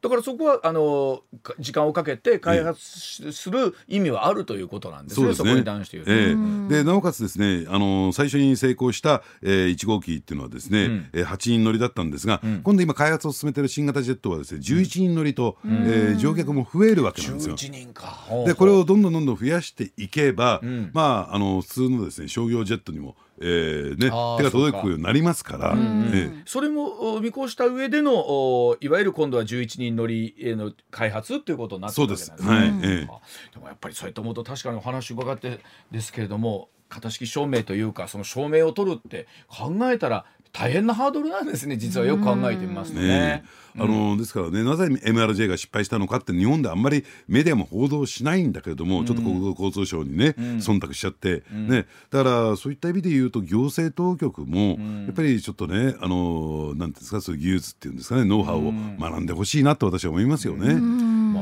[0.00, 5.34] だからそこはあのか時間をかけて開発しする意味はあるということなんですね。
[5.34, 5.52] そね。
[5.52, 6.12] こに関して言うと。
[6.12, 6.32] ええ。
[6.32, 6.68] うん。
[6.68, 11.10] でなおかつですね、あの最初に成功した、えー、1号機っていうのはですね、うん。
[11.12, 12.62] えー8人乗りだったんですが、ん。
[12.62, 17.56] 今度今開発を進めている新型ジェットはですね11人乗りと、えー乗客も増えるわけなんですよ。
[17.56, 18.26] 11人か。
[18.46, 20.90] でこれをどんどんどんどん増やしていけば、ん。
[20.92, 26.42] まああの普通のですね商業ジェットにも、えーね、手が届くようになりますから、ええ。
[26.44, 32.48] それもお見越した上でのおいわゆる今度は11人乗りへの開発ということになってるわけなんですね。
[32.48, 32.84] そうです。
[32.84, 32.98] はい。
[32.98, 33.08] ええ。
[33.10, 33.20] あ
[33.54, 43.06] でもやっぱりそういったものと確かにお話伺ってですけれども型式証明というかその証明を取るって考えたら大変なハードルなんですね実はよく考えてみますとね。
[43.06, 43.44] ね。
[43.80, 60.74] あのですからねなぜ MRJ が失敗したのかって日本であんまりメディアも報道しないんだけれども、ちょっと国土交通省にね、忖度しちゃって、ね、だからそういった意味で言うと行政当局も、やっぱりちょっとねあのなんていうんですかそういう技術っていうんですかねノウハウを学んでほしいなと私は思いますよね。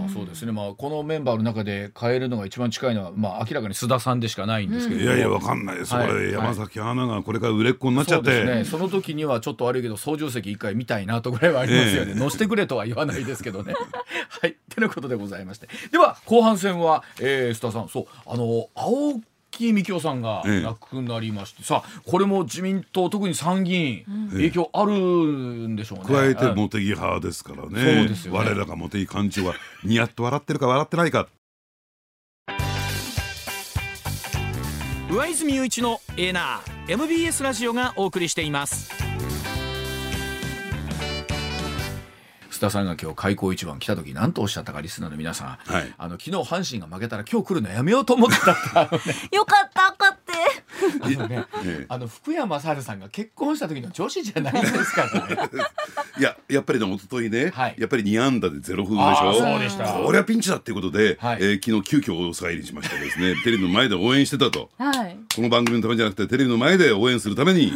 [0.06, 6.08] まあそうですね、まあ、このメンバーの中で変えるのが一番近いのは、まあ、明らかに須田さんでしかないんですけれども、いやいやわかんないです、はい。
[6.08, 13.74] これ山崎アナがこれから売れっ子になっちゃって、そうですね、その時にはちょっと悪いけど操縦席一回見たいなとぐらいはありますよね、ええ乗せてくれとは言わないですけどね。
[14.28, 14.56] はい。
[14.76, 15.68] てなことでございまして。
[15.90, 17.88] では後半戦は、えー、須田さん。
[17.88, 18.06] そう。
[18.26, 19.20] あの青
[19.58, 20.62] 木幹雄さんがええ。
[20.62, 26.04] 亡くなりまして、さあこれも自民党特に参議院、影響あるんでしょうね。
[26.06, 26.54] 加えてうん。
[26.56, 28.38] 茂木派ですからそうねですよね。
[28.38, 31.28] 我らが茂木幹事長はニヤッと笑ってるか笑ってないか。
[35.08, 39.05] 上泉雄一のエーナー MBS ラジオがお送りしています
[42.56, 45.94] 須田さんが今日開口一番来た時何とおっしゃったかリスナーの皆さん、はい。
[45.98, 48.50] あの昨日阪神が負けたら今日来るのやめようと思ってた
[49.32, 50.15] よかった分かって
[51.00, 51.86] あのねええ。
[51.88, 55.36] あの福山雅治さんが結婚した時の女子じゃないですからね。
[56.18, 57.74] いややっぱりね一昨日ね、はい。
[57.78, 59.84] やっぱり2安打でゼロ風でしあょーそうでした。
[59.86, 61.38] これはピンチだっていうことで、はい。
[61.40, 64.70] えー昨日急遽大阪入りしましてですね テレビの前で応援してたと。
[64.78, 65.16] はい。
[65.34, 67.72] この番組のためじゃなくてテレビの前で応援するために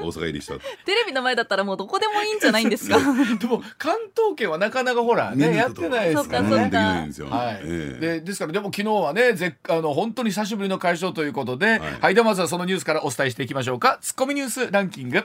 [0.00, 0.54] 大阪入りした
[0.86, 2.98] テレビの前だったらもうどこでもいいんじゃないんですか？
[2.98, 6.48] でも関東圏はなかなかほらねやってないですからね。
[6.50, 6.64] そっかそっか。
[6.64, 8.00] できないんですよ、はい、ええ。
[8.00, 11.80] でですからでも昨日はねぜあの本当に久しぶりの解消ということで、はい。
[12.00, 13.98] はいではまずはそのニュースからお伝えしていきましょうか。
[14.02, 15.24] ツッコミニュースランキング。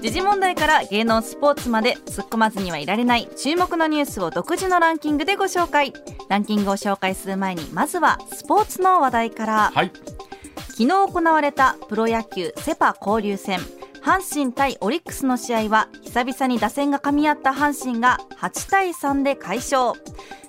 [0.00, 5.92] 時事問題から芸能スポーツまで突っ込まずにはいられない注目のニュースを独自のランキングでご紹介。
[6.30, 9.70] ランキングを紹介する前にまずはスポーツの話題から。
[9.74, 9.92] はい
[10.54, 13.60] 昨日行われたプロ野球セ・パ交流戦。
[14.02, 19.92] 阪神対オリックスの試合は久々に打線が噛み合った阪神が8対3で快勝。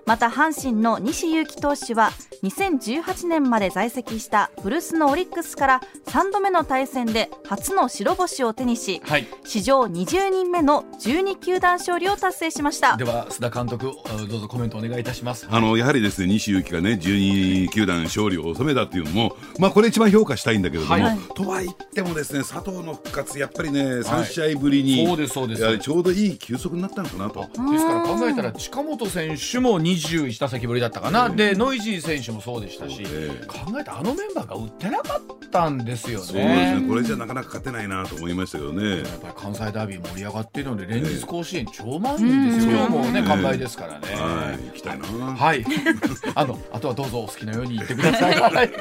[0.06, 2.12] また阪神の西勇輝投手は
[2.44, 9.28] 2018年まで在籍した古巣のオリックスから3度目の対戦で初の白星を手にしはい。
[9.46, 12.98] 史上20人目の12球団勝利を達成しました。
[12.98, 15.48] では須田監督あどうぞコメントお願いいたします。
[15.50, 21.18] あのやはりですね西勇輝がね12球団勝利を収めたっていうのもまあこれ一番評価したいんだけれども、はい。
[21.34, 25.80] とは言ってもですね佐藤の復活やっぱりね3試合ぶりに、そうですそうです。
[25.80, 27.40] ちょうどいい休息になったのかなと。
[27.40, 36.26] ですから考えたら近本選手も21打席ぶりだったかな、でノイジー選手もそうでしたし、ええ考えたらあのメンバーが打ってなかったんですよね。
[36.26, 38.98] そうですねこれじゃなかなか勝てないなと思いましたけどね。
[38.98, 44.08] やっぱり関西ダービー盛り上がっているので連日甲子園超満員ですよ、うん今日もねうん完売ですからね。
[44.16, 45.08] はい、行きたいな。
[45.08, 45.66] はい、
[46.36, 48.40] あのあとはどうぞお好きなように言ってください。
[48.40, 48.72] はい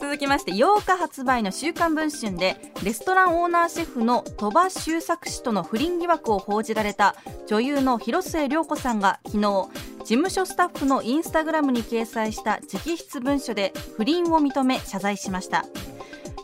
[0.00, 7.14] 続きまして8日発売の「週刊文春」でレストランオーナーシェフの鳥羽周作氏との不倫疑惑を報じられた
[7.46, 9.68] 女優の広末涼子さんが昨日
[10.06, 15.64] 事務所スタッフのインスタグラムに掲載した直筆文書で不倫を認め謝罪しました。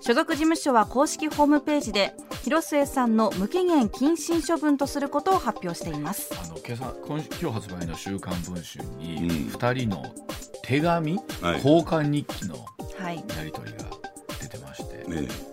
[0.01, 6.35] 所属事務所は公式ホームページで広末さんの無期限謹慎処分とすることを発表しています。
[6.43, 9.29] あの今朝今今日発売の「週刊文春」にうん。
[9.53, 10.13] 2人の
[10.65, 11.55] 手紙、はい。
[11.59, 12.57] 交換日記の
[12.99, 13.25] はい。
[13.37, 13.85] やり取りが
[14.41, 15.52] 出てまして、ね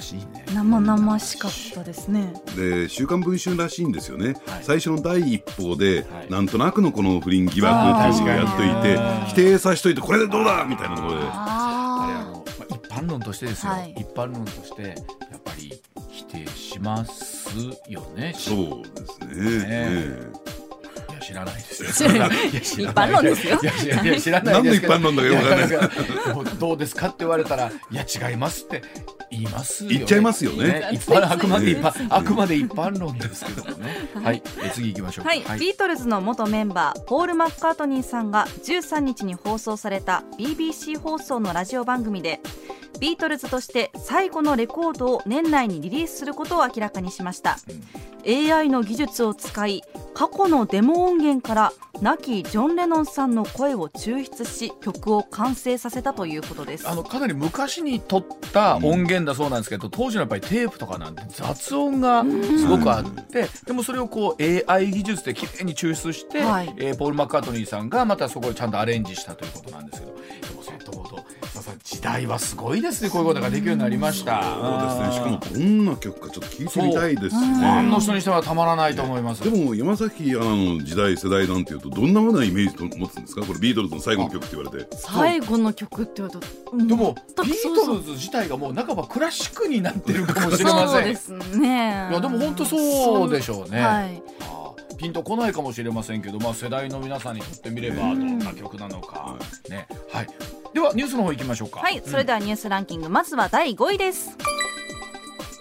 [0.00, 0.44] 々しいね。
[0.54, 2.32] 生々しかったですね。
[2.56, 4.62] で「週刊文春」らしいんですよね、はい。
[4.62, 6.30] 最初の第一報で、はい。
[6.30, 8.98] なんとなくのこの不倫疑惑っていうのをやっといて
[9.28, 11.20] 否定させといてこれでどうだみたいなところで。
[11.20, 13.94] あれああの、まあ、一般論としてですよ、はい。
[13.98, 14.94] 一般論としてや
[15.36, 17.48] っぱり否定します
[17.88, 18.34] よね。
[18.36, 19.58] そうですね。
[19.58, 20.32] ねえ
[21.30, 22.88] 知らないですよ。
[22.88, 23.58] 一般論ですよ
[24.20, 24.62] 知らない。
[24.62, 28.82] です一般論だかよくどうですかって言われたらいや違いますって
[29.30, 42.40] 言いますよ、ね、言っちゃいますよね一般あくまで一般あくまで一般論ですけどもねはい、え次行きましょうかはい、ビートルズの元メンバーポール・マッカートニーさんが13日に放送された BBC 放送のラジオ番組で
[43.00, 47.58] ビートルズとして最後のレコードを年内にリリースすることを明らかにしました、
[48.26, 49.82] AI の技術を使い
[50.12, 51.72] 過去のデモ音源から
[52.02, 56.88] 亡きジョン・レノンさんの声を抽出し曲を完成させたということです。
[56.88, 66.74] あのかなり昔に撮った音源だそうなんですけど、当時のやっぱりテープとかなんて雑音がすごくあって、でもそれをこう AI 技術で綺麗に抽出して、はい。
[66.76, 70.19] えーポール・マッカートニーさんがまたそこをちゃんとアレンジしたということなんですけど
[71.60, 73.10] ことささ時代はすごいですね。
[73.10, 74.42] こういうことができるようになりました。
[74.42, 75.14] そうですね。
[75.14, 79.42] しかもどんな曲かちょっと聞いてみたいですしファンねの人にしてはたまらないと思います。
[79.44, 83.42] でも山崎アナの時代世代なんていうとどんなふうなイメージと持つんですか？
[83.42, 84.96] これビートルズの最後の曲って言われて。
[84.96, 86.46] 最後の曲って言われた。
[86.76, 90.88] らでもビートルズ自体がもう半ばクラシックになってるかもしれません。
[90.88, 92.08] そうですね。
[92.10, 93.80] いやでも本当そうでしょうね。
[93.80, 94.22] はい。
[94.98, 99.38] ピンとこないかもしれませんけど、まあ、世代の皆さんにとってみればどんな曲なのか、
[99.70, 99.88] ね。
[100.12, 100.26] はい、
[100.72, 101.80] ではニュースの方行きましょうか。
[101.80, 104.36] はい、それではニュースランキング、まずは第5位です。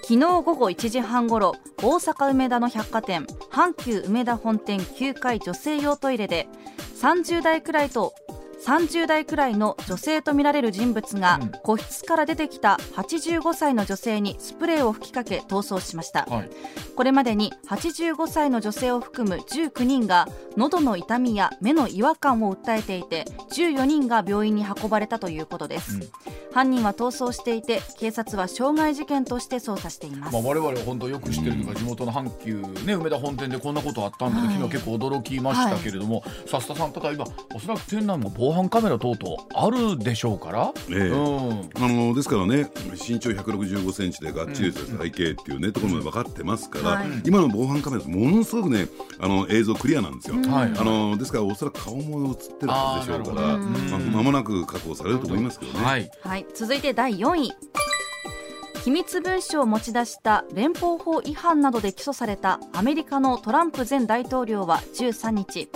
[0.03, 6.47] 昨日午後1時半ごろ、大阪梅田の百貨店、阪急梅田本店9階女性用トイレで、
[7.01, 8.13] 30代くらいと、
[8.65, 11.51] 30代くらいの女性とみられる人物がうん。
[11.63, 16.25] 個室から出てきた85歳の女性にスプレーを吹きかけ逃走しました。
[16.25, 16.49] はい、
[16.95, 26.01] これまでに85歳の女性を含む19人が喉の痛みや目の違和感を訴えていて14人が病院に運ばれたということです、うん。
[26.51, 40.95] 犯人は逃走していて警察は傷害事件として捜査しています、まあ、我々は本当よく知ってるというか地元の阪急、ね、梅田本店でこんなことあったんだと、はい昨日結構驚きましたけれども、さすたさんただ今おそらく店内も防犯カメラ等々あるでしょうから、ええ。
[41.09, 42.69] うん、あのですからね
[43.07, 47.07] 身長165センチでがっちりした体型っていうね、ところまで分かってますから、はい。
[47.25, 48.87] 今の防犯カメラものすごくね
[49.19, 55.83] あの映像クリアなんですよ、はいあのですからおそらく顔も映ってるはずでしょうからまあ、間もなく確保されると思いますけどね。
[55.83, 56.11] はい。
[56.21, 57.51] はい、続いて第4位
[58.89, 65.69] 機密文書を持ち出した連邦法違反などで起訴されたアメリカのトランプ前大統領は13日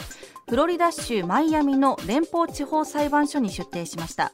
[0.49, 4.33] フロリダ州マイアミの連邦地方裁判所に出廷しました。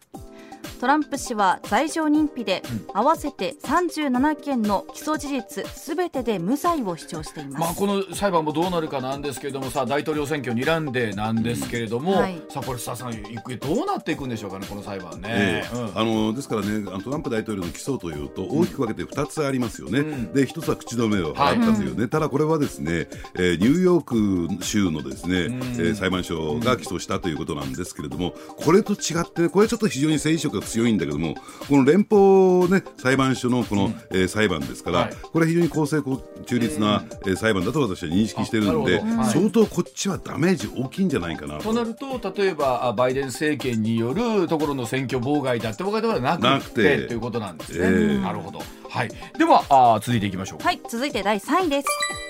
[0.80, 2.64] トランプ氏は罪状認否で
[2.94, 12.42] 合わせて37件の起訴事実すべてで無罪を主張しています、まあ、この裁判もどうなるかなんですけれどもさ大統領選挙に睨んでなんですけれども、うんはい。
[12.50, 15.30] さあこれさん行方どうなっていくんでしょうかねこの裁判ね。
[15.30, 15.64] え。
[15.74, 15.76] え。
[15.76, 15.98] うん。
[15.98, 20.34] あのですからねあのトランプ大統領の起訴というと大きく分けて2つありますよね、うん。
[20.34, 25.62] で1つは口止めを払ったというね、ただこれはですね、えーニューヨーク州のですね、ん。
[25.62, 31.36] えー裁判所が起訴したということなんですけれどもこれと違って、ね、これちょっと非常に政治色が強いんだけども
[31.68, 35.14] この連邦、ね、裁判所のこの、えー裁判ですから、はい。
[35.16, 36.02] これは非常に公正
[36.46, 39.30] 中立な、えー裁判だと私は認識しているので、はい。
[39.32, 41.66] 相当こっちはダメージ大きいんじゃないかなと。
[41.66, 47.08] となると例えばあバイデン政権によるところの選挙妨害だってことではなくてなくて。
[47.08, 47.80] ということなんですね。
[47.82, 48.18] ええ。
[48.20, 50.64] なるほど、はい、ではあ続いていきましょう。
[50.64, 52.29] はい、続いて第3位です。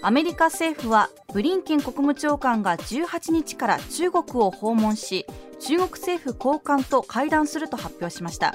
[0.00, 5.26] アメリカ政府はブリンケン国務長官が18日から中国を訪問し
[5.60, 8.54] 中国政府高官と会談すると発表しました。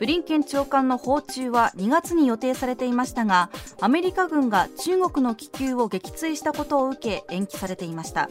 [0.00, 3.48] ブリンケン長官の訪中は2月に予定されていましたが
[3.80, 8.28] アメリカ軍が中国の気球を撃墜したことを受け延期されていました。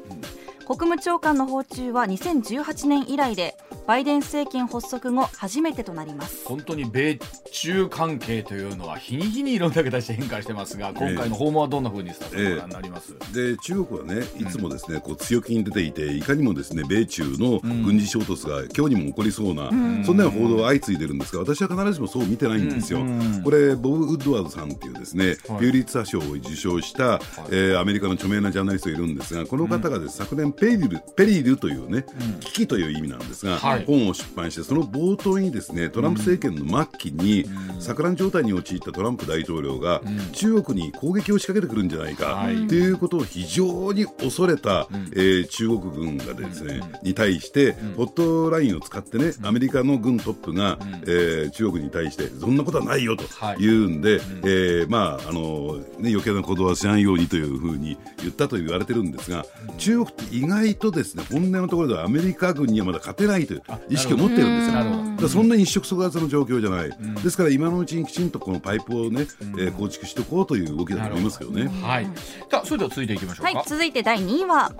[0.65, 6.47] 国務長官の訪中は2018年以来でバイデン政権発足後初めてとなります。
[6.47, 7.19] 本当に米
[7.51, 19.69] 中関係というのは日に日にいろんな形で変化してますが今回の訪問はどんなふうにスタートご覧になります、で中国はねいつもですね、こう強気に出ていていかにもですね米中の軍事衝突が今日にも起こりそうな、
[20.05, 22.99] そんなような報道が相次いでるんですが私は必ずしもそう見てないんですよ。
[23.43, 25.35] これボブ・ウッドワードさんっていうですね、はい。
[25.35, 32.05] ピューリッツァー賞を受賞した、えーアメリカの著名なジャーナリストがいるんですがこの方がです、昨年ペリルペリルというね、
[32.39, 33.85] 危機という意味なんですが、はい。
[33.85, 37.45] 本を出版して、その冒頭にですねトランプ政権の末期に
[37.79, 40.01] 錯乱状態に陥ったトランプ大統領が
[40.31, 42.93] 中国に攻撃を仕掛けてくるんじゃないかとい。
[42.93, 53.25] うことを非常に恐れた、えー、中国軍がですねに対してホットラインを使ってねアメリカの軍トップが、えー、中国に対してそんなことはないよと
[53.59, 59.45] 言うんで、えー、まああのね余計なことはしないようにというふうに言ったと言われてるんですが
[59.77, 65.27] 中国って意外とですね本音のところではアメリカ軍にはまだ勝てないという意識を持ってるんですよ。
[65.27, 66.91] だそんなに一触即発の状況じゃない、
[67.23, 71.69] ですから今のうちにきちんとこのパイプをね、えー、構築しておこうという動きだと思いますけどね。
[71.81, 72.07] はい。
[72.49, 74.71] さあそれでは続いていきましょうはい、続いて第2位は。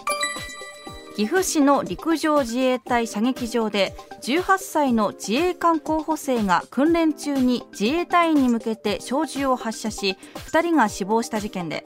[1.15, 11.83] 岐阜市の陸上自衛隊射撃場で18歳の自衛官候補生が訓練中に自衛隊員に向けて小銃を発射し2人が死亡した事件で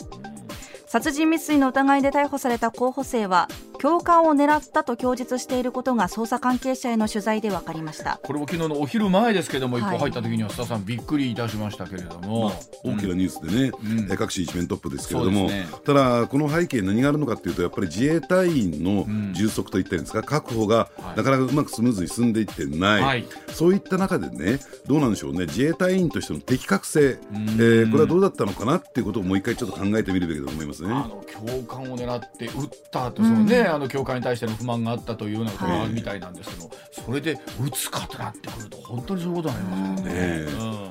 [0.88, 8.20] 殺人未遂の疑いで逮捕された候補生は教官を狙ったと供述していることが捜査関係者への取材で分かりました。
[8.24, 12.54] これも昨日のお昼前ですけども、一歩入った時には須田さんびっくりいたしましたけれども、まあ、
[12.84, 25.46] 大きなニュースでね、うん、各紙一面トップですけれども、ね、ただこの背景何があるのかというとやっぱり自衛隊員の充足といったんですか、確保がなかなかうまくスムーズに進んでいってない、はい、そういった中でねどうなんでしょうね。
[25.46, 30.90] 自衛隊員としての適格性、えー、これはどうだったのかなっていうことをもう一回ちょっと考えてみるべきだと思いますね。
[30.92, 32.52] あの教官を狙って撃っ
[32.92, 40.22] たとそのね、あの教官に対しての不満があったというようなことがあるみたいなんですけど、はい、それで打つかとなってくると本当にそういうことになりますよね、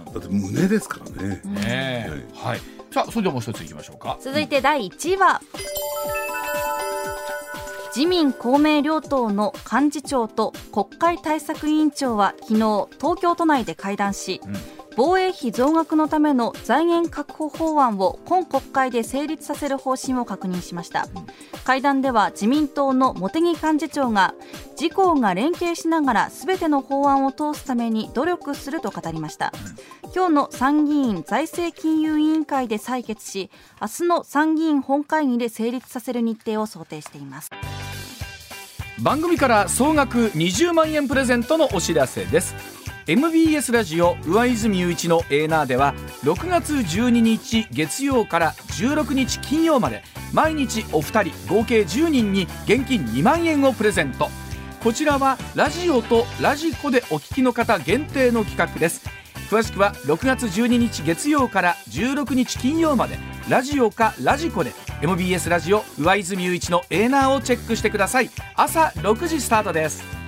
[0.07, 1.41] うん、だって胸ですからね。
[1.45, 2.61] ね、はい、はい、
[2.93, 4.19] さあそれではもう一ついきましょうか。
[4.21, 5.41] 続いて第1位は、
[7.95, 21.07] 自民公明両党の幹事長と国会対策委員長は昨日東京都内で会談し、うん防衛費増額のための財源確保法案を今国会で成立させる方針を確認しました。
[21.65, 24.35] 会談では自民党の茂木幹事長が
[24.81, 29.53] 自公が連携しながらすべての法案を通すために努力すると語りました。
[30.15, 33.51] 今日の参議院財政金融委員会で採決し
[33.83, 37.51] 明日の参議院本会議で成立させる日程を想定しています。
[38.99, 42.76] 番組から総額20万円プレゼントのお知らせです。
[43.09, 45.95] MBS ラジオ上泉雄一のエーナーでは
[46.25, 50.03] 6月12日月曜から16日金曜まで
[50.33, 54.29] 毎日お二人合計10人に現金2万円をプレゼント。
[54.83, 59.09] こちらはラジオとラジコでお聞きの方限定の企画です。
[59.51, 63.17] 詳しくは6月12日月曜から16日金曜まで
[63.49, 68.31] ラジオかラジコで MBS ラジオ上泉雄一のエーナーをチェックしてください。
[68.57, 70.26] 朝6時スタートです。